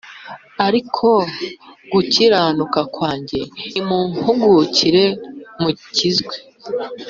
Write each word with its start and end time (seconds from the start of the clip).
ari 0.65 0.81
ko 0.95 1.11
gukiranuka 1.91 2.79
kwanjye” 2.93 3.39
“nimumpugukire 3.71 5.05
mukizwe 5.61 6.35